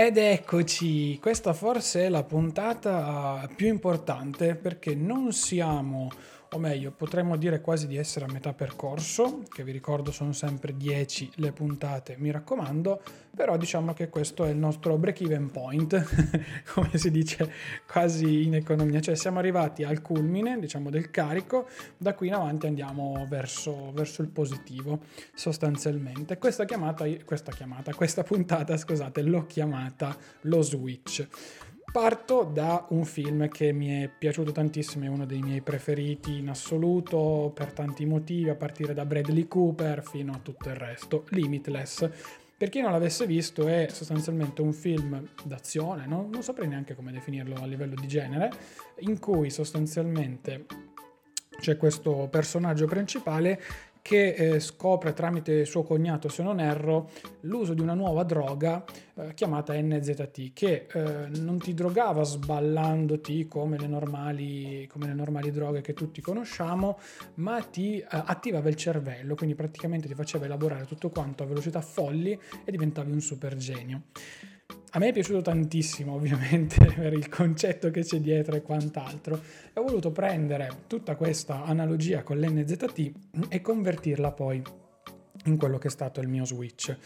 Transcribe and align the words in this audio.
Ed 0.00 0.16
eccoci, 0.16 1.18
questa 1.20 1.52
forse 1.52 2.04
è 2.04 2.08
la 2.08 2.22
puntata 2.22 3.50
più 3.52 3.66
importante 3.66 4.54
perché 4.54 4.94
non 4.94 5.32
siamo 5.32 6.08
o 6.50 6.58
meglio 6.58 6.90
potremmo 6.90 7.36
dire 7.36 7.60
quasi 7.60 7.86
di 7.86 7.96
essere 7.96 8.24
a 8.24 8.32
metà 8.32 8.54
percorso, 8.54 9.42
che 9.48 9.64
vi 9.64 9.72
ricordo 9.72 10.10
sono 10.10 10.32
sempre 10.32 10.76
10 10.76 11.32
le 11.36 11.52
puntate, 11.52 12.16
mi 12.18 12.30
raccomando, 12.30 13.00
però 13.34 13.56
diciamo 13.56 13.92
che 13.92 14.08
questo 14.08 14.44
è 14.44 14.50
il 14.50 14.56
nostro 14.56 14.96
break-even 14.96 15.50
point, 15.50 16.02
come 16.72 16.90
si 16.94 17.10
dice 17.10 17.52
quasi 17.86 18.46
in 18.46 18.54
economia, 18.54 19.00
cioè 19.00 19.14
siamo 19.14 19.38
arrivati 19.38 19.84
al 19.84 20.00
culmine 20.00 20.58
diciamo 20.58 20.90
del 20.90 21.10
carico, 21.10 21.68
da 21.96 22.14
qui 22.14 22.28
in 22.28 22.34
avanti 22.34 22.66
andiamo 22.66 23.26
verso, 23.28 23.92
verso 23.92 24.22
il 24.22 24.28
positivo 24.28 25.00
sostanzialmente. 25.34 26.38
Questa 26.38 26.64
chiamata, 26.64 27.04
questa 27.24 27.52
chiamata, 27.52 27.92
questa 27.94 28.22
puntata 28.22 28.76
scusate, 28.76 29.22
l'ho 29.22 29.46
chiamata 29.46 30.16
lo 30.42 30.62
switch. 30.62 31.26
Parto 31.90 32.44
da 32.44 32.84
un 32.90 33.04
film 33.06 33.48
che 33.48 33.72
mi 33.72 34.02
è 34.02 34.08
piaciuto 34.08 34.52
tantissimo, 34.52 35.06
è 35.06 35.08
uno 35.08 35.24
dei 35.24 35.40
miei 35.40 35.62
preferiti 35.62 36.36
in 36.36 36.50
assoluto 36.50 37.50
per 37.54 37.72
tanti 37.72 38.04
motivi, 38.04 38.50
a 38.50 38.54
partire 38.54 38.92
da 38.92 39.06
Bradley 39.06 39.48
Cooper 39.48 40.02
fino 40.02 40.32
a 40.32 40.38
tutto 40.42 40.68
il 40.68 40.74
resto, 40.76 41.24
Limitless. 41.30 42.10
Per 42.58 42.68
chi 42.68 42.82
non 42.82 42.92
l'avesse 42.92 43.26
visto 43.26 43.66
è 43.68 43.86
sostanzialmente 43.90 44.60
un 44.60 44.74
film 44.74 45.26
d'azione, 45.44 46.06
no? 46.06 46.28
non 46.30 46.42
saprei 46.42 46.68
neanche 46.68 46.94
come 46.94 47.10
definirlo 47.10 47.54
a 47.54 47.64
livello 47.64 47.94
di 47.94 48.06
genere, 48.06 48.50
in 48.98 49.18
cui 49.18 49.48
sostanzialmente 49.48 50.66
c'è 51.58 51.76
questo 51.76 52.28
personaggio 52.30 52.86
principale 52.86 53.60
che 54.02 54.34
eh, 54.34 54.60
scopre 54.60 55.12
tramite 55.12 55.64
suo 55.64 55.82
cognato, 55.82 56.28
se 56.28 56.42
non 56.42 56.60
erro, 56.60 57.10
l'uso 57.42 57.74
di 57.74 57.80
una 57.80 57.94
nuova 57.94 58.22
droga 58.24 58.84
eh, 59.14 59.34
chiamata 59.34 59.74
NZT, 59.74 60.52
che 60.52 60.86
eh, 60.92 61.28
non 61.40 61.58
ti 61.58 61.74
drogava 61.74 62.22
sballandoti 62.22 63.46
come 63.46 63.78
le, 63.78 63.86
normali, 63.86 64.86
come 64.90 65.06
le 65.06 65.14
normali 65.14 65.50
droghe 65.50 65.80
che 65.80 65.94
tutti 65.94 66.20
conosciamo, 66.20 66.98
ma 67.34 67.60
ti 67.60 67.98
eh, 67.98 68.06
attivava 68.08 68.68
il 68.68 68.76
cervello, 68.76 69.34
quindi 69.34 69.54
praticamente 69.54 70.08
ti 70.08 70.14
faceva 70.14 70.44
elaborare 70.44 70.86
tutto 70.86 71.08
quanto 71.08 71.42
a 71.42 71.46
velocità 71.46 71.80
folli 71.80 72.38
e 72.64 72.70
diventavi 72.70 73.10
un 73.10 73.20
super 73.20 73.56
genio. 73.56 74.02
A 74.92 74.98
me 74.98 75.08
è 75.08 75.12
piaciuto 75.12 75.42
tantissimo, 75.42 76.14
ovviamente, 76.14 76.86
per 76.94 77.12
il 77.12 77.28
concetto 77.28 77.90
che 77.90 78.02
c'è 78.02 78.20
dietro 78.20 78.56
e 78.56 78.62
quant'altro. 78.62 79.40
E 79.72 79.78
ho 79.78 79.82
voluto 79.82 80.10
prendere 80.10 80.70
tutta 80.86 81.14
questa 81.14 81.64
analogia 81.64 82.22
con 82.22 82.38
l'NZT 82.38 83.12
e 83.48 83.60
convertirla 83.60 84.32
poi 84.32 84.62
in 85.44 85.56
quello 85.56 85.78
che 85.78 85.88
è 85.88 85.90
stato 85.90 86.20
il 86.20 86.28
mio 86.28 86.44
switch. 86.44 86.96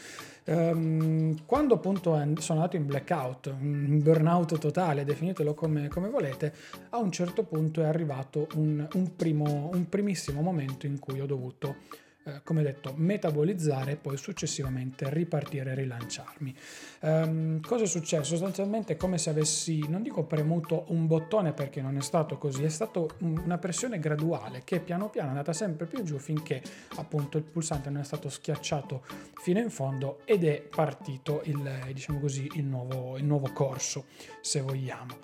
Um, 0.45 1.45
quando 1.45 1.75
appunto 1.75 2.13
sono 2.39 2.61
andato 2.61 2.77
in 2.77 2.87
blackout, 2.87 3.53
in 3.61 4.01
burnout 4.01 4.59
totale, 4.59 5.05
definitelo 5.05 5.55
come, 5.55 5.89
come, 5.89 6.09
volete, 6.09 6.53
a 6.91 6.99
un 6.99 7.11
certo 7.11 7.43
punto 7.43 7.83
è 7.83 7.85
arrivato 7.85 8.47
un, 8.55 8.87
un, 8.95 9.17
primo, 9.17 9.71
un 9.73 9.89
primissimo 9.89 10.41
momento 10.41 10.87
in 10.87 10.99
cui 10.99 11.21
ho 11.21 11.27
dovuto 11.27 11.77
eh, 12.25 12.41
come 12.45 12.63
detto, 12.63 12.93
metabolizzare 12.97 13.93
e 13.93 13.97
poi 13.97 14.17
successivamente 14.17 15.09
ripartire 15.11 15.73
e 15.73 15.75
rilanciarmi. 15.75 16.55
Um, 17.01 17.61
cosa 17.61 17.85
è 17.85 17.87
successo? 17.87 18.25
Sostanzialmente 18.25 18.93
è 18.93 18.97
come 18.97 19.19
se 19.19 19.31
avessi, 19.31 19.89
non 19.89 20.03
dico 20.03 20.25
premuto 20.25 20.85
un 20.89 21.07
bottone 21.07 21.53
perché 21.53 21.81
non 21.81 21.97
è 21.97 22.01
stato 22.01 22.39
così, 22.39 22.63
è 22.63 22.69
stata 22.69 23.05
una 23.19 23.59
pressione 23.59 23.99
graduale 23.99 24.63
che 24.65 24.81
piano 24.81 25.11
piano 25.11 25.29
è 25.29 25.31
andata 25.31 25.53
sempre 25.53 25.87
più 25.87 26.03
giù 26.05 26.19
finché 26.19 26.63
appunto 26.97 27.39
il 27.39 27.45
pulsante 27.45 27.91
non 27.91 28.03
è 28.03 28.05
stato 28.05 28.29
schiacciato 28.29 29.03
fino 29.43 29.59
in 29.59 29.71
fondo 29.71 30.21
ed 30.25 30.45
è 30.45 30.63
partito 30.63 31.43
il, 31.45 31.91
diciamo 31.93 32.21
così, 32.21 32.49
il 32.55 32.65
nuovo, 32.65 33.17
il 33.17 33.25
nuovo 33.25 33.51
corso, 33.53 34.05
se 34.41 34.61
vogliamo. 34.61 35.17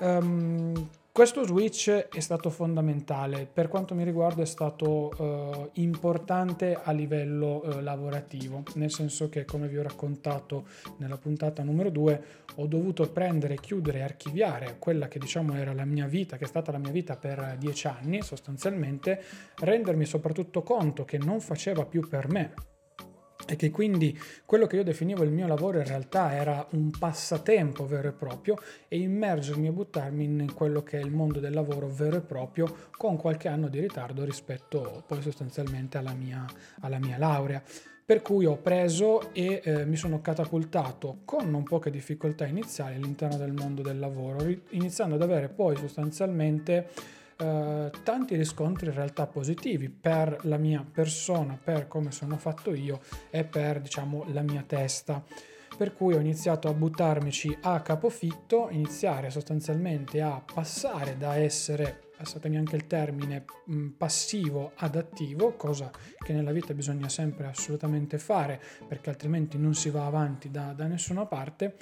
Um, 0.00 0.88
questo 1.12 1.44
switch 1.44 1.90
è 1.90 2.20
stato 2.20 2.48
fondamentale, 2.48 3.46
per 3.46 3.68
quanto 3.68 3.94
mi 3.94 4.02
riguarda 4.02 4.40
è 4.40 4.46
stato 4.46 5.12
eh, 5.18 5.70
importante 5.82 6.80
a 6.82 6.90
livello 6.92 7.62
eh, 7.62 7.82
lavorativo, 7.82 8.62
nel 8.76 8.90
senso 8.90 9.28
che 9.28 9.44
come 9.44 9.68
vi 9.68 9.76
ho 9.76 9.82
raccontato 9.82 10.64
nella 10.96 11.18
puntata 11.18 11.62
numero 11.62 11.90
2 11.90 12.24
ho 12.54 12.66
dovuto 12.66 13.10
prendere, 13.10 13.56
chiudere 13.56 13.98
e 13.98 14.02
archiviare 14.02 14.76
quella 14.78 15.06
che 15.08 15.18
diciamo 15.18 15.54
era 15.54 15.74
la 15.74 15.84
mia 15.84 16.06
vita, 16.06 16.38
che 16.38 16.44
è 16.44 16.48
stata 16.48 16.72
la 16.72 16.78
mia 16.78 16.92
vita 16.92 17.14
per 17.16 17.56
dieci 17.58 17.88
anni 17.88 18.22
sostanzialmente, 18.22 19.22
rendermi 19.56 20.06
soprattutto 20.06 20.62
conto 20.62 21.04
che 21.04 21.18
non 21.18 21.40
faceva 21.40 21.84
più 21.84 22.08
per 22.08 22.30
me, 22.30 22.54
e 23.46 23.56
che 23.56 23.70
quindi 23.70 24.18
quello 24.44 24.66
che 24.66 24.76
io 24.76 24.84
definivo 24.84 25.22
il 25.22 25.30
mio 25.30 25.46
lavoro 25.46 25.78
in 25.78 25.86
realtà 25.86 26.34
era 26.34 26.66
un 26.72 26.90
passatempo 26.90 27.86
vero 27.86 28.08
e 28.08 28.12
proprio 28.12 28.56
e 28.88 28.98
immergermi 28.98 29.68
e 29.68 29.72
buttarmi 29.72 30.24
in 30.24 30.54
quello 30.54 30.82
che 30.82 30.98
è 30.98 31.02
il 31.02 31.10
mondo 31.10 31.40
del 31.40 31.52
lavoro 31.52 31.88
vero 31.88 32.16
e 32.16 32.20
proprio 32.20 32.90
con 32.96 33.16
qualche 33.16 33.48
anno 33.48 33.68
di 33.68 33.80
ritardo 33.80 34.24
rispetto 34.24 35.04
poi 35.06 35.22
sostanzialmente 35.22 35.98
alla 35.98 36.14
mia, 36.14 36.44
alla 36.80 36.98
mia 36.98 37.18
laurea. 37.18 37.62
Per 38.04 38.20
cui 38.20 38.44
ho 38.44 38.56
preso 38.56 39.32
e 39.32 39.62
eh, 39.64 39.86
mi 39.86 39.96
sono 39.96 40.20
catapultato 40.20 41.20
con 41.24 41.48
non 41.48 41.62
poche 41.62 41.88
difficoltà 41.88 42.46
iniziali 42.46 42.96
all'interno 42.96 43.36
del 43.36 43.52
mondo 43.52 43.80
del 43.80 43.98
lavoro, 43.98 44.44
iniziando 44.70 45.14
ad 45.14 45.22
avere 45.22 45.48
poi 45.48 45.76
sostanzialmente 45.76 46.88
eh, 47.36 47.90
tanti 48.02 48.36
riscontri 48.36 48.86
in 48.86 48.94
realtà 48.94 49.26
positivi 49.26 49.88
per 49.88 50.38
la 50.42 50.56
mia 50.56 50.84
persona, 50.90 51.58
per 51.62 51.88
come 51.88 52.10
sono 52.10 52.36
fatto 52.36 52.74
io 52.74 53.00
e 53.30 53.44
per 53.44 53.80
diciamo 53.80 54.24
la 54.28 54.42
mia 54.42 54.64
testa. 54.66 55.22
Per 55.76 55.94
cui 55.94 56.14
ho 56.14 56.20
iniziato 56.20 56.68
a 56.68 56.74
buttarmici 56.74 57.56
a 57.62 57.80
capofitto, 57.80 58.68
iniziare 58.70 59.30
sostanzialmente 59.30 60.20
a 60.20 60.42
passare 60.52 61.16
da 61.16 61.36
essere 61.36 62.10
passatemi 62.22 62.56
anche 62.56 62.76
il 62.76 62.86
termine, 62.86 63.44
mm, 63.68 63.88
passivo 63.90 64.72
ad 64.76 64.94
attivo, 64.94 65.56
cosa 65.56 65.90
che 66.24 66.32
nella 66.32 66.52
vita 66.52 66.72
bisogna 66.72 67.08
sempre 67.08 67.48
assolutamente 67.48 68.16
fare 68.16 68.60
perché 68.86 69.10
altrimenti 69.10 69.58
non 69.58 69.74
si 69.74 69.90
va 69.90 70.06
avanti 70.06 70.48
da, 70.48 70.72
da 70.72 70.86
nessuna 70.86 71.26
parte 71.26 71.74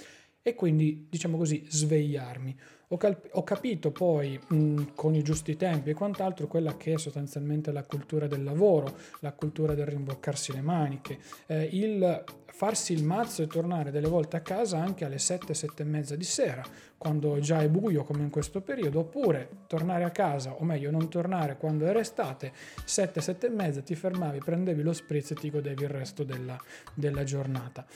e 0.42 0.54
quindi 0.54 1.06
diciamo 1.08 1.36
così 1.36 1.64
svegliarmi. 1.68 2.56
Ho, 2.92 2.96
cal- 2.96 3.20
ho 3.32 3.44
capito 3.44 3.92
poi 3.92 4.38
mh, 4.48 4.94
con 4.94 5.14
i 5.14 5.22
giusti 5.22 5.56
tempi 5.56 5.90
e 5.90 5.94
quant'altro 5.94 6.48
quella 6.48 6.76
che 6.76 6.94
è 6.94 6.98
sostanzialmente 6.98 7.70
la 7.70 7.84
cultura 7.84 8.26
del 8.26 8.42
lavoro, 8.42 8.96
la 9.20 9.32
cultura 9.32 9.74
del 9.74 9.86
rimboccarsi 9.86 10.52
le 10.52 10.60
maniche, 10.60 11.18
eh, 11.46 11.68
il 11.70 12.24
farsi 12.60 12.92
il 12.92 13.02
mazzo 13.04 13.40
e 13.40 13.46
tornare 13.46 13.90
delle 13.90 14.06
volte 14.06 14.36
a 14.36 14.40
casa 14.40 14.76
anche 14.76 15.06
alle 15.06 15.18
7, 15.18 15.54
7 15.54 15.82
e 15.82 15.86
mezza 15.86 16.14
di 16.14 16.24
sera, 16.24 16.62
quando 16.98 17.38
già 17.38 17.62
è 17.62 17.70
buio 17.70 18.04
come 18.04 18.22
in 18.22 18.28
questo 18.28 18.60
periodo, 18.60 18.98
oppure 18.98 19.48
tornare 19.66 20.04
a 20.04 20.10
casa, 20.10 20.52
o 20.52 20.64
meglio 20.64 20.90
non 20.90 21.08
tornare 21.08 21.56
quando 21.56 21.86
era 21.86 22.00
estate, 22.00 22.52
7, 22.84 23.22
7 23.22 23.46
e 23.46 23.48
mezza 23.50 23.80
ti 23.80 23.94
fermavi, 23.94 24.40
prendevi 24.40 24.82
lo 24.82 24.92
spritz 24.92 25.30
e 25.30 25.36
ti 25.36 25.48
godevi 25.48 25.84
il 25.84 25.88
resto 25.88 26.22
della, 26.22 26.60
della 26.92 27.24
giornata. 27.24 27.86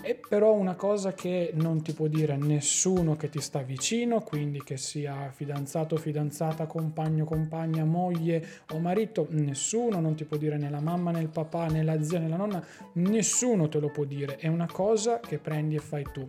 È 0.00 0.14
però 0.14 0.52
una 0.52 0.74
cosa 0.74 1.14
che 1.14 1.50
non 1.54 1.82
ti 1.82 1.92
può 1.92 2.06
dire 2.06 2.36
nessuno 2.36 3.16
che 3.16 3.28
ti 3.28 3.40
sta 3.40 3.62
vicino, 3.62 4.20
quindi 4.20 4.62
che 4.62 4.76
sia 4.76 5.32
fidanzato, 5.34 5.96
fidanzata, 5.96 6.66
compagno, 6.66 7.24
compagna, 7.24 7.84
moglie 7.84 8.46
o 8.72 8.78
marito, 8.78 9.26
nessuno, 9.30 9.98
non 9.98 10.14
ti 10.14 10.24
può 10.24 10.36
dire 10.36 10.58
né 10.58 10.70
la 10.70 10.80
mamma 10.80 11.10
né 11.10 11.20
il 11.20 11.28
papà 11.28 11.66
né 11.66 11.82
la 11.82 12.00
zia 12.02 12.20
né 12.20 12.28
la 12.28 12.36
nonna, 12.36 12.64
nessuno 12.94 13.68
te 13.68 13.80
lo 13.80 13.90
può 13.90 14.04
dire, 14.04 14.36
è 14.36 14.46
una 14.46 14.68
cosa 14.70 15.18
che 15.18 15.38
prendi 15.38 15.74
e 15.74 15.80
fai 15.80 16.04
tu. 16.12 16.28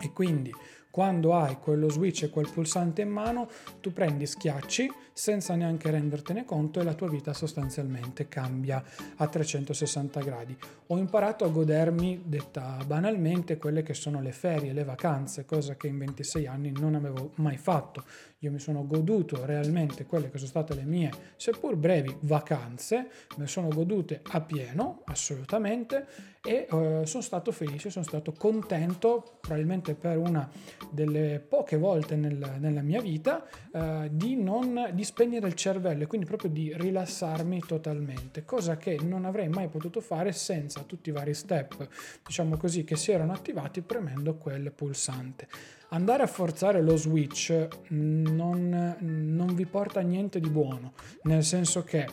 E 0.00 0.12
quindi 0.12 0.52
quando 0.90 1.34
hai 1.34 1.56
quello 1.58 1.88
switch 1.88 2.24
e 2.24 2.30
quel 2.30 2.50
pulsante 2.50 3.02
in 3.02 3.10
mano, 3.10 3.48
tu 3.80 3.92
prendi 3.92 4.26
schiacci 4.26 4.90
senza 5.20 5.54
neanche 5.54 5.90
rendertene 5.90 6.46
conto 6.46 6.80
e 6.80 6.82
la 6.82 6.94
tua 6.94 7.10
vita 7.10 7.34
sostanzialmente 7.34 8.26
cambia 8.26 8.82
a 9.16 9.26
360 9.28 10.20
gradi. 10.20 10.56
Ho 10.86 10.96
imparato 10.96 11.44
a 11.44 11.48
godermi, 11.48 12.22
detta 12.24 12.78
banalmente, 12.86 13.58
quelle 13.58 13.82
che 13.82 13.92
sono 13.92 14.22
le 14.22 14.32
ferie, 14.32 14.72
le 14.72 14.82
vacanze, 14.82 15.44
cosa 15.44 15.76
che 15.76 15.88
in 15.88 15.98
26 15.98 16.46
anni 16.46 16.72
non 16.72 16.94
avevo 16.94 17.32
mai 17.34 17.58
fatto. 17.58 18.02
Io 18.38 18.50
mi 18.50 18.58
sono 18.58 18.86
goduto 18.86 19.44
realmente 19.44 20.06
quelle 20.06 20.30
che 20.30 20.38
sono 20.38 20.48
state 20.48 20.74
le 20.74 20.84
mie, 20.84 21.10
seppur 21.36 21.76
brevi, 21.76 22.16
vacanze, 22.20 23.10
me 23.36 23.46
sono 23.46 23.68
godute 23.68 24.22
a 24.30 24.40
pieno, 24.40 25.02
assolutamente, 25.04 26.06
e 26.42 26.66
eh, 26.70 27.02
sono 27.04 27.22
stato 27.22 27.52
felice, 27.52 27.90
sono 27.90 28.04
stato 28.04 28.32
contento, 28.32 29.36
probabilmente 29.40 29.94
per 29.94 30.16
una 30.16 30.48
delle 30.90 31.44
poche 31.46 31.76
volte 31.76 32.16
nel, 32.16 32.56
nella 32.58 32.80
mia 32.80 33.02
vita, 33.02 33.44
eh, 33.70 34.08
di, 34.10 34.36
non, 34.36 34.88
di 34.94 35.04
spegnere 35.10 35.48
il 35.48 35.54
cervello 35.54 36.04
e 36.04 36.06
quindi 36.06 36.24
proprio 36.24 36.50
di 36.50 36.72
rilassarmi 36.72 37.64
totalmente, 37.66 38.44
cosa 38.44 38.76
che 38.76 38.96
non 39.02 39.24
avrei 39.24 39.48
mai 39.48 39.66
potuto 39.66 40.00
fare 40.00 40.30
senza 40.30 40.82
tutti 40.82 41.08
i 41.08 41.12
vari 41.12 41.34
step, 41.34 41.88
diciamo 42.24 42.56
così, 42.56 42.84
che 42.84 42.94
si 42.94 43.10
erano 43.10 43.32
attivati 43.32 43.82
premendo 43.82 44.36
quel 44.36 44.70
pulsante. 44.70 45.48
Andare 45.88 46.22
a 46.22 46.28
forzare 46.28 46.80
lo 46.80 46.96
switch 46.96 47.66
non, 47.88 48.96
non 49.00 49.54
vi 49.56 49.66
porta 49.66 50.00
niente 50.00 50.38
di 50.38 50.48
buono, 50.48 50.92
nel 51.22 51.42
senso 51.42 51.82
che 51.82 52.06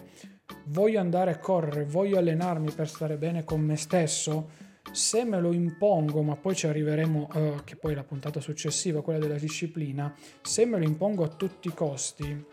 voglio 0.66 1.00
andare 1.00 1.30
a 1.30 1.38
correre, 1.38 1.86
voglio 1.86 2.18
allenarmi 2.18 2.72
per 2.72 2.88
stare 2.88 3.18
bene 3.18 3.44
con 3.44 3.62
me 3.62 3.76
stesso, 3.76 4.66
Se 4.92 5.26
me 5.26 5.40
lo 5.40 5.52
impongo, 5.52 6.22
ma 6.22 6.36
poi 6.36 6.56
ci 6.56 6.66
arriveremo, 6.66 7.28
uh, 7.34 7.64
che 7.64 7.76
poi 7.76 7.92
è 7.92 7.96
la 7.96 8.04
puntata 8.06 8.40
successiva, 8.40 9.02
quella 9.02 9.20
della 9.20 9.38
disciplina, 9.38 10.14
se 10.42 10.66
me 10.66 10.78
lo 10.78 10.86
impongo 10.86 11.24
a 11.24 11.28
tutti 11.28 11.68
i 11.68 11.74
costi, 11.74 12.46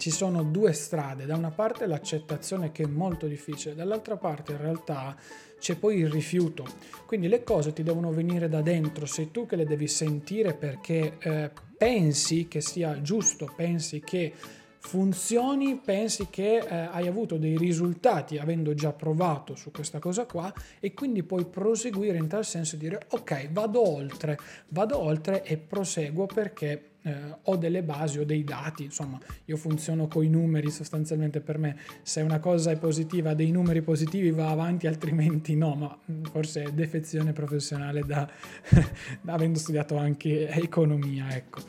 ci 0.00 0.10
sono 0.10 0.42
due 0.42 0.72
strade, 0.72 1.26
da 1.26 1.36
una 1.36 1.50
parte 1.50 1.86
l'accettazione 1.86 2.72
che 2.72 2.84
è 2.84 2.86
molto 2.86 3.26
difficile, 3.26 3.74
dall'altra 3.74 4.16
parte 4.16 4.52
in 4.52 4.58
realtà 4.58 5.14
c'è 5.58 5.76
poi 5.76 5.98
il 5.98 6.08
rifiuto. 6.08 6.64
Quindi 7.04 7.28
le 7.28 7.44
cose 7.44 7.74
ti 7.74 7.82
devono 7.82 8.10
venire 8.10 8.48
da 8.48 8.62
dentro, 8.62 9.04
sei 9.04 9.30
tu 9.30 9.44
che 9.44 9.56
le 9.56 9.66
devi 9.66 9.86
sentire 9.86 10.54
perché 10.54 11.18
eh, 11.18 11.50
pensi 11.76 12.48
che 12.48 12.62
sia 12.62 13.02
giusto, 13.02 13.52
pensi 13.54 14.00
che 14.00 14.32
funzioni, 14.78 15.76
pensi 15.76 16.28
che 16.30 16.56
eh, 16.56 16.74
hai 16.74 17.06
avuto 17.06 17.36
dei 17.36 17.58
risultati 17.58 18.38
avendo 18.38 18.72
già 18.72 18.94
provato 18.94 19.54
su 19.54 19.70
questa 19.70 19.98
cosa 19.98 20.24
qua 20.24 20.50
e 20.80 20.94
quindi 20.94 21.22
puoi 21.22 21.44
proseguire 21.44 22.16
in 22.16 22.28
tal 22.28 22.46
senso 22.46 22.76
e 22.76 22.78
dire 22.78 23.02
ok 23.10 23.50
vado 23.50 23.86
oltre, 23.86 24.38
vado 24.68 24.98
oltre 24.98 25.44
e 25.44 25.58
proseguo 25.58 26.24
perché 26.24 26.89
eh, 27.02 27.14
ho 27.42 27.56
delle 27.56 27.82
basi, 27.82 28.18
ho 28.18 28.24
dei 28.24 28.44
dati, 28.44 28.84
insomma 28.84 29.18
io 29.46 29.56
funziono 29.56 30.06
con 30.06 30.24
i 30.24 30.28
numeri 30.28 30.70
sostanzialmente 30.70 31.40
per 31.40 31.58
me, 31.58 31.76
se 32.02 32.20
una 32.20 32.38
cosa 32.38 32.70
è 32.70 32.76
positiva, 32.76 33.34
dei 33.34 33.50
numeri 33.50 33.82
positivi 33.82 34.30
va 34.30 34.50
avanti, 34.50 34.86
altrimenti 34.86 35.56
no, 35.56 35.74
ma 35.74 35.98
mm, 36.10 36.24
forse 36.24 36.64
è 36.64 36.70
defezione 36.72 37.32
professionale 37.32 38.02
da, 38.06 38.28
avendo 39.26 39.58
studiato 39.58 39.96
anche 39.96 40.48
economia, 40.48 41.34
ecco. 41.34 41.60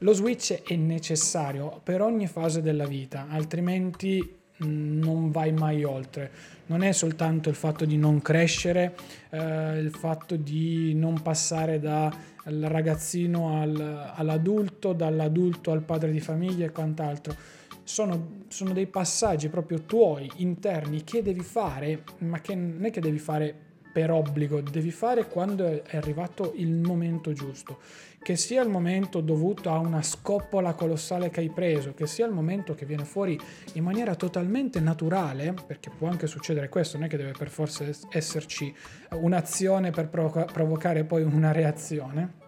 Lo 0.00 0.12
switch 0.12 0.62
è 0.62 0.76
necessario 0.76 1.80
per 1.82 2.02
ogni 2.02 2.26
fase 2.26 2.60
della 2.60 2.86
vita, 2.86 3.26
altrimenti 3.28 4.36
mm, 4.62 4.98
non 5.00 5.30
vai 5.30 5.52
mai 5.52 5.84
oltre. 5.84 6.54
Non 6.66 6.82
è 6.82 6.92
soltanto 6.92 7.48
il 7.48 7.54
fatto 7.54 7.84
di 7.84 7.96
non 7.96 8.20
crescere, 8.20 8.94
eh, 9.30 9.78
il 9.78 9.90
fatto 9.90 10.36
di 10.36 10.94
non 10.94 11.22
passare 11.22 11.78
dal 12.46 12.70
ragazzino 12.70 13.60
al, 13.60 14.12
all'adulto, 14.14 14.92
dall'adulto 14.92 15.72
al 15.72 15.82
padre 15.82 16.12
di 16.12 16.20
famiglia 16.20 16.66
e 16.66 16.70
quant'altro. 16.70 17.34
Sono, 17.82 18.44
sono, 18.48 18.72
dei 18.72 18.86
passaggi 18.86 19.48
proprio 19.48 19.82
tuoi, 19.82 20.30
interni, 20.36 21.02
che 21.02 21.22
devi 21.22 21.40
fare, 21.40 22.04
ma 22.18 22.40
che 22.40 22.54
non 22.54 22.84
è 22.84 22.90
che 22.90 23.00
devi 23.00 23.18
fare 23.18 23.54
per 23.96 24.10
obbligo, 24.10 24.60
devi 24.60 24.90
fare 24.90 25.26
quando 25.26 25.82
è 25.82 25.96
arrivato 25.96 26.52
il 26.56 26.70
momento 26.70 27.32
giusto 27.32 27.78
che 28.22 28.36
sia 28.36 28.60
il 28.60 28.68
momento 28.68 29.22
dovuto 29.22 29.70
a 29.70 29.78
una 29.78 30.02
scoppola 30.02 30.74
colossale 30.74 31.30
che 31.30 31.40
hai 31.40 31.48
preso, 31.48 31.94
che 31.94 32.06
sia 32.06 32.26
il 32.26 32.32
momento 32.32 32.74
che 32.74 32.84
viene 32.84 33.06
fuori 33.06 33.40
in 33.74 33.84
maniera 33.84 34.14
totalmente 34.14 34.80
naturale, 34.80 35.54
perché 35.66 35.88
può 35.96 36.08
anche 36.08 36.26
succedere 36.26 36.68
questo, 36.68 36.98
non 36.98 37.06
è 37.06 37.08
che 37.08 37.16
deve 37.16 37.30
per 37.30 37.48
forza 37.48 37.86
esserci 38.10 38.74
un'azione 39.12 39.92
per 39.92 40.08
provo- 40.08 40.44
provocare 40.52 41.04
poi 41.04 41.22
una 41.22 41.52
reazione. 41.52 42.44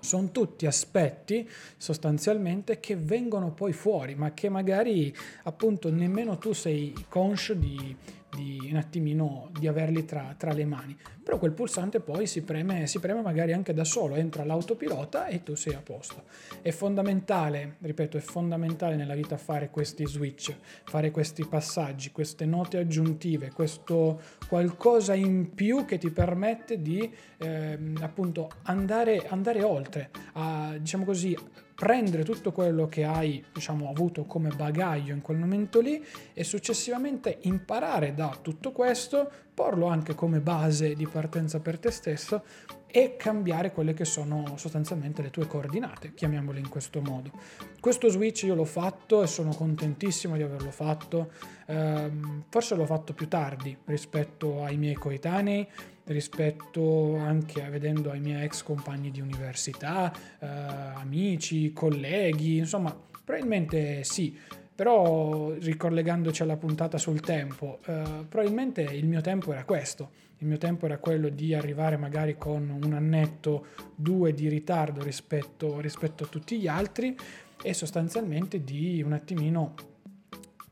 Sono 0.00 0.32
tutti 0.32 0.66
aspetti 0.66 1.48
sostanzialmente 1.78 2.78
che 2.78 2.94
vengono 2.96 3.52
poi 3.52 3.72
fuori, 3.72 4.16
ma 4.16 4.34
che 4.34 4.50
magari 4.50 5.14
appunto 5.44 5.90
nemmeno 5.90 6.36
tu 6.36 6.52
sei 6.52 6.92
conscio 7.08 7.54
di, 7.54 7.96
di 8.34 8.68
un 8.70 8.76
attimino 8.76 9.50
di 9.58 9.66
averli 9.66 10.04
tra, 10.04 10.34
tra, 10.36 10.52
le 10.52 10.64
mani. 10.64 10.96
Però 11.22 11.38
quel 11.38 11.52
pulsante 11.52 12.00
poi 12.00 12.26
si 12.26 12.42
preme, 12.42 12.86
si 12.86 12.98
preme 12.98 13.22
magari 13.22 13.52
anche 13.52 13.72
da 13.72 13.84
solo, 13.84 14.14
entra 14.14 14.44
l'autopilota 14.44 15.26
e 15.26 15.42
tu 15.42 15.54
sei 15.54 15.74
a 15.74 15.80
posto. 15.80 16.24
È 16.60 16.70
fondamentale, 16.70 17.76
ripeto, 17.80 18.16
è 18.16 18.20
fondamentale 18.20 18.96
nella 18.96 19.14
vita 19.14 19.36
fare 19.36 19.70
questi 19.70 20.06
switch, 20.06 20.54
fare 20.84 21.10
questi 21.10 21.46
passaggi, 21.46 22.12
queste 22.12 22.44
note 22.44 22.78
aggiuntive, 22.78 23.52
questo 23.52 24.20
qualcosa 24.48 25.14
in 25.14 25.54
più 25.54 25.84
che 25.84 25.98
ti 25.98 26.10
permette 26.10 26.82
di 26.82 27.10
eh, 27.38 27.78
appunto 28.00 28.50
andare, 28.62 29.26
andare 29.28 29.62
oltre, 29.62 30.10
a, 30.32 30.74
diciamo 30.78 31.04
così, 31.04 31.36
prendere 31.74 32.22
tutto 32.22 32.52
quello 32.52 32.86
che 32.86 33.04
hai 33.04 33.44
diciamo, 33.52 33.88
avuto 33.88 34.24
come 34.24 34.50
bagaglio 34.50 35.12
in 35.12 35.20
quel 35.20 35.38
momento 35.38 35.80
lì 35.80 36.02
e 36.32 36.44
successivamente 36.44 37.38
imparare 37.42 38.14
da 38.14 38.36
tutto 38.40 38.72
questo, 38.72 39.30
porlo 39.52 39.86
anche 39.86 40.14
come 40.14 40.40
base 40.40 40.94
di 40.94 41.06
partenza 41.06 41.60
per 41.60 41.78
te 41.78 41.90
stesso 41.90 42.42
e 42.86 43.16
cambiare 43.16 43.72
quelle 43.72 43.92
che 43.92 44.04
sono 44.04 44.56
sostanzialmente 44.56 45.20
le 45.20 45.30
tue 45.30 45.48
coordinate, 45.48 46.14
chiamiamole 46.14 46.60
in 46.60 46.68
questo 46.68 47.00
modo. 47.00 47.32
Questo 47.80 48.08
switch 48.08 48.44
io 48.44 48.54
l'ho 48.54 48.64
fatto 48.64 49.24
e 49.24 49.26
sono 49.26 49.52
contentissimo 49.52 50.36
di 50.36 50.42
averlo 50.42 50.70
fatto, 50.70 51.32
ehm, 51.66 52.44
forse 52.48 52.76
l'ho 52.76 52.86
fatto 52.86 53.12
più 53.12 53.26
tardi 53.26 53.76
rispetto 53.86 54.62
ai 54.62 54.76
miei 54.76 54.94
coetanei, 54.94 55.68
rispetto 56.04 57.16
anche 57.16 57.64
a 57.64 57.70
vedendo 57.70 58.10
ai 58.10 58.20
miei 58.20 58.44
ex 58.44 58.62
compagni 58.62 59.10
di 59.10 59.20
università, 59.20 60.12
eh, 60.38 60.46
amici, 60.46 61.72
colleghi, 61.72 62.58
insomma, 62.58 62.94
probabilmente 63.24 64.04
sì, 64.04 64.36
però 64.74 65.52
ricollegandoci 65.52 66.42
alla 66.42 66.56
puntata 66.56 66.98
sul 66.98 67.20
tempo, 67.20 67.78
eh, 67.86 68.24
probabilmente 68.28 68.82
il 68.82 69.06
mio 69.06 69.20
tempo 69.20 69.52
era 69.52 69.64
questo, 69.64 70.10
il 70.38 70.48
mio 70.48 70.58
tempo 70.58 70.86
era 70.86 70.98
quello 70.98 71.28
di 71.28 71.54
arrivare 71.54 71.96
magari 71.96 72.36
con 72.36 72.80
un 72.82 72.92
annetto, 72.92 73.66
due 73.94 74.34
di 74.34 74.48
ritardo 74.48 75.02
rispetto, 75.02 75.80
rispetto 75.80 76.24
a 76.24 76.26
tutti 76.26 76.58
gli 76.58 76.66
altri 76.66 77.16
e 77.62 77.72
sostanzialmente 77.72 78.62
di 78.62 79.00
un 79.00 79.12
attimino 79.12 79.74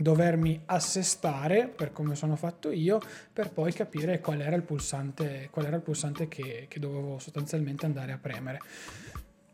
dovermi 0.03 0.63
assestare 0.67 1.69
per 1.69 1.93
come 1.93 2.15
sono 2.15 2.37
fatto 2.37 2.71
io 2.71 3.01
per 3.33 3.51
poi 3.51 3.73
capire 3.73 4.21
qual 4.21 4.41
era 4.41 4.57
il 4.57 4.63
pulsante, 4.63 5.49
era 5.55 5.77
il 5.77 5.83
pulsante 5.83 6.29
che, 6.29 6.67
che 6.69 6.79
dovevo 6.79 7.19
sostanzialmente 7.19 7.87
andare 7.87 8.13
a 8.13 8.19
premere. 8.19 8.59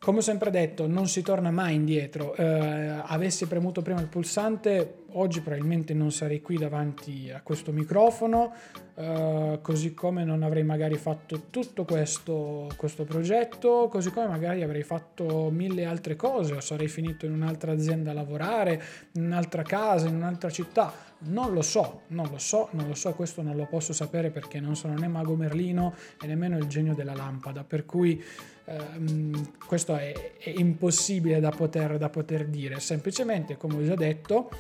Come 0.00 0.18
ho 0.18 0.22
sempre 0.22 0.50
detto, 0.50 0.86
non 0.86 1.08
si 1.08 1.22
torna 1.22 1.50
mai 1.50 1.74
indietro. 1.74 2.34
Eh, 2.34 2.44
avessi 2.44 3.46
premuto 3.46 3.82
prima 3.82 4.00
il 4.00 4.06
pulsante, 4.06 4.97
oggi 5.12 5.40
probabilmente 5.40 5.94
non 5.94 6.12
sarei 6.12 6.43
qui 6.43 6.58
davanti 6.58 7.31
a 7.31 7.40
questo 7.43 7.72
microfono, 7.72 8.52
eh, 8.94 9.58
così 9.62 9.94
come 9.94 10.25
non 10.25 10.43
avrei 10.43 10.64
magari 10.64 10.96
fatto 10.96 11.44
tutto 11.50 11.84
questo, 11.84 12.69
questo, 12.76 13.05
progetto, 13.05 13.88
così 13.90 14.10
come 14.10 14.27
magari 14.27 14.62
avrei 14.62 14.82
fatto 14.82 15.50
mille 15.50 15.84
altre 15.84 16.17
cose, 16.17 16.55
o 16.55 16.60
sarei 16.60 16.88
finito 16.88 17.24
in 17.24 17.32
un'altra 17.32 17.72
azienda 17.72 18.10
a 18.10 18.15
lavorare, 18.15 18.82
in 19.12 19.24
un'altra 19.24 19.62
casa, 19.62 20.08
in 20.08 20.15
un'altra 20.15 20.50
città. 20.50 20.93
Non 21.20 21.53
lo 21.53 21.62
so, 21.62 22.03
non 22.08 22.29
lo 22.31 22.38
so, 22.38 22.69
non 22.72 22.86
lo 22.86 22.94
so, 22.94 23.12
questo 23.12 23.43
non 23.43 23.56
lo 23.56 23.67
posso 23.67 23.93
sapere 23.93 24.31
perché 24.31 24.60
non 24.60 24.77
sono 24.77 24.94
né 24.94 25.08
Mago 25.08 25.34
Merlino 25.34 25.94
e 26.20 26.27
nemmeno 26.27 26.58
il 26.58 26.67
genio 26.67 26.94
della 26.94 27.15
lampada, 27.15 27.65
per 27.65 27.84
cui 27.86 28.22
ehm, 28.65 29.53
questo 29.67 29.96
è, 29.96 30.12
è 30.38 30.50
impossibile 30.56 31.41
da 31.41 31.50
poter, 31.50 31.98
da 31.98 32.08
poter, 32.08 32.46
dire. 32.46 32.79
Semplicemente, 32.79 33.56
come 33.56 33.77
ho 33.77 33.84
già 33.84 33.96
detto, 33.96 34.50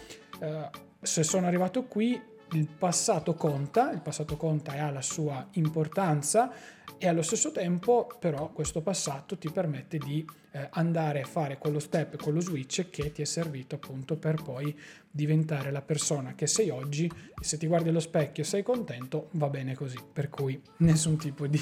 eh, 0.40 0.70
se 1.00 1.22
sono 1.22 1.46
arrivato 1.46 1.84
qui, 1.84 2.20
il 2.52 2.66
passato 2.66 3.34
conta, 3.34 3.92
il 3.92 4.00
passato 4.00 4.36
conta 4.36 4.74
e 4.74 4.78
ha 4.78 4.90
la 4.90 5.02
sua 5.02 5.46
importanza 5.52 6.50
e 6.96 7.06
allo 7.06 7.22
stesso 7.22 7.52
tempo 7.52 8.08
però 8.18 8.50
questo 8.50 8.80
passato 8.80 9.36
ti 9.36 9.50
permette 9.50 9.98
di 9.98 10.24
eh, 10.52 10.68
andare 10.72 11.20
a 11.20 11.26
fare 11.26 11.58
quello 11.58 11.78
step, 11.78 12.20
quello 12.20 12.40
switch 12.40 12.88
che 12.88 13.12
ti 13.12 13.20
è 13.20 13.24
servito 13.26 13.74
appunto 13.74 14.16
per 14.16 14.42
poi 14.42 14.76
diventare 15.10 15.70
la 15.70 15.82
persona 15.82 16.34
che 16.34 16.46
sei 16.46 16.70
oggi 16.70 17.10
se 17.40 17.58
ti 17.58 17.66
guardi 17.66 17.90
allo 17.90 18.00
specchio 18.00 18.42
e 18.42 18.46
sei 18.46 18.62
contento 18.62 19.28
va 19.32 19.48
bene 19.48 19.74
così, 19.74 19.98
per 20.10 20.30
cui 20.30 20.60
nessun 20.78 21.18
tipo 21.18 21.46
di, 21.46 21.60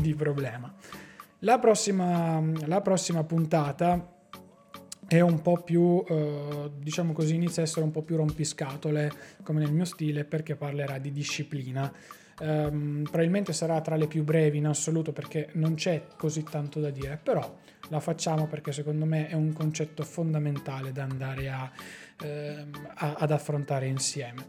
di 0.00 0.14
problema. 0.14 0.72
La 1.40 1.58
prossima, 1.58 2.40
la 2.66 2.80
prossima 2.82 3.24
puntata 3.24 4.19
è 5.10 5.18
un 5.18 5.42
po' 5.42 5.56
più, 5.56 6.04
eh, 6.08 6.70
diciamo 6.78 7.12
così, 7.12 7.34
inizia 7.34 7.62
a 7.62 7.64
essere 7.64 7.84
un 7.84 7.90
po' 7.90 8.02
più 8.02 8.14
rompiscatole, 8.14 9.10
come 9.42 9.58
nel 9.58 9.72
mio 9.72 9.84
stile, 9.84 10.24
perché 10.24 10.54
parlerà 10.54 10.98
di 10.98 11.10
disciplina. 11.10 11.92
Um, 12.38 13.02
probabilmente 13.02 13.52
sarà 13.52 13.80
tra 13.80 13.96
le 13.96 14.06
più 14.06 14.22
brevi 14.22 14.58
in 14.58 14.66
assoluto 14.66 15.12
perché 15.12 15.48
non 15.54 15.74
c'è 15.74 16.06
così 16.16 16.44
tanto 16.44 16.78
da 16.78 16.90
dire, 16.90 17.18
però 17.20 17.58
la 17.88 17.98
facciamo 17.98 18.46
perché 18.46 18.70
secondo 18.70 19.04
me 19.04 19.28
è 19.28 19.34
un 19.34 19.52
concetto 19.52 20.04
fondamentale 20.04 20.92
da 20.92 21.02
andare 21.02 21.50
a, 21.50 21.70
eh, 22.22 22.64
a, 22.94 23.14
ad 23.18 23.32
affrontare 23.32 23.88
insieme. 23.88 24.46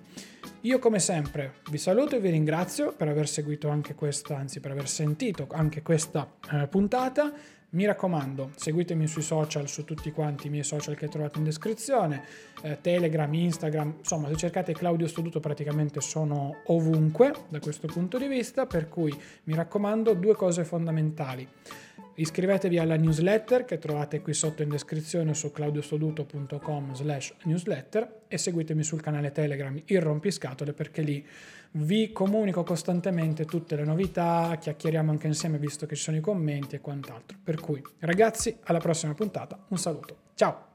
Io 0.61 0.77
come 0.77 0.99
sempre 0.99 1.55
vi 1.71 1.79
saluto 1.79 2.15
e 2.15 2.19
vi 2.19 2.29
ringrazio 2.29 2.93
per 2.93 3.07
aver 3.07 3.27
seguito 3.27 3.67
anche 3.67 3.95
questa, 3.95 4.37
anzi 4.37 4.59
per 4.59 4.71
aver 4.71 4.87
sentito 4.87 5.47
anche 5.49 5.81
questa 5.81 6.31
eh, 6.51 6.67
puntata. 6.67 7.33
Mi 7.73 7.85
raccomando, 7.85 8.51
seguitemi 8.57 9.07
sui 9.07 9.21
social, 9.21 9.69
su 9.69 9.85
tutti 9.85 10.11
quanti 10.11 10.47
i 10.47 10.49
miei 10.49 10.65
social 10.65 10.97
che 10.97 11.07
trovate 11.07 11.37
in 11.37 11.45
descrizione, 11.45 12.21
eh, 12.63 12.79
Telegram, 12.81 13.33
Instagram, 13.33 13.95
insomma 13.99 14.27
se 14.27 14.35
cercate 14.35 14.73
Claudio 14.73 15.07
Stoduto 15.07 15.39
praticamente 15.39 16.01
sono 16.01 16.63
ovunque 16.65 17.33
da 17.47 17.61
questo 17.61 17.87
punto 17.87 18.17
di 18.17 18.27
vista, 18.27 18.65
per 18.65 18.89
cui 18.89 19.17
mi 19.45 19.55
raccomando 19.55 20.13
due 20.15 20.35
cose 20.35 20.65
fondamentali 20.65 21.47
iscrivetevi 22.15 22.77
alla 22.77 22.95
newsletter 22.95 23.65
che 23.65 23.77
trovate 23.77 24.21
qui 24.21 24.33
sotto 24.33 24.61
in 24.61 24.69
descrizione 24.69 25.33
su 25.33 25.51
claudiostoduto.com 25.51 26.93
slash 26.93 27.33
newsletter 27.43 28.21
e 28.27 28.37
seguitemi 28.37 28.83
sul 28.83 29.01
canale 29.01 29.31
Telegram 29.31 29.79
Il 29.85 30.01
Rompiscatole 30.01 30.73
perché 30.73 31.01
lì 31.01 31.25
vi 31.73 32.11
comunico 32.11 32.63
costantemente 32.63 33.45
tutte 33.45 33.75
le 33.75 33.83
novità, 33.83 34.57
chiacchieriamo 34.59 35.11
anche 35.11 35.27
insieme 35.27 35.57
visto 35.57 35.85
che 35.85 35.95
ci 35.95 36.03
sono 36.03 36.17
i 36.17 36.21
commenti 36.21 36.75
e 36.75 36.81
quant'altro. 36.81 37.37
Per 37.41 37.59
cui 37.59 37.81
ragazzi, 37.99 38.57
alla 38.63 38.79
prossima 38.79 39.13
puntata, 39.13 39.65
un 39.69 39.77
saluto. 39.77 40.17
Ciao! 40.35 40.70